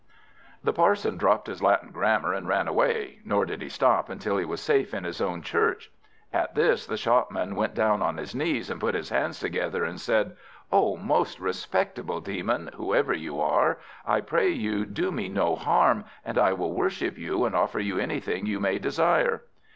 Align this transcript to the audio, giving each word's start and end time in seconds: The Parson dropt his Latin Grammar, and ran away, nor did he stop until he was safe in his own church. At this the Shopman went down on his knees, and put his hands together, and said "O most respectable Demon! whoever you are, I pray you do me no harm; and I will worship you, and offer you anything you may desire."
The 0.63 0.73
Parson 0.73 1.15
dropt 1.15 1.45
his 1.45 1.61
Latin 1.61 1.91
Grammar, 1.91 2.33
and 2.33 2.47
ran 2.47 2.67
away, 2.67 3.19
nor 3.23 3.45
did 3.45 3.61
he 3.61 3.69
stop 3.69 4.09
until 4.09 4.37
he 4.37 4.45
was 4.45 4.59
safe 4.59 4.95
in 4.95 5.03
his 5.03 5.21
own 5.21 5.43
church. 5.43 5.91
At 6.33 6.55
this 6.55 6.87
the 6.87 6.97
Shopman 6.97 7.53
went 7.53 7.75
down 7.75 8.01
on 8.01 8.17
his 8.17 8.33
knees, 8.33 8.71
and 8.71 8.79
put 8.81 8.95
his 8.95 9.09
hands 9.09 9.39
together, 9.39 9.83
and 9.85 10.01
said 10.01 10.35
"O 10.71 10.97
most 10.97 11.39
respectable 11.39 12.19
Demon! 12.19 12.71
whoever 12.73 13.13
you 13.13 13.39
are, 13.39 13.77
I 14.03 14.21
pray 14.21 14.49
you 14.49 14.87
do 14.87 15.11
me 15.11 15.29
no 15.29 15.55
harm; 15.55 16.05
and 16.25 16.39
I 16.39 16.53
will 16.53 16.73
worship 16.73 17.19
you, 17.19 17.45
and 17.45 17.53
offer 17.55 17.79
you 17.79 17.99
anything 17.99 18.47
you 18.47 18.59
may 18.59 18.79
desire." 18.79 19.43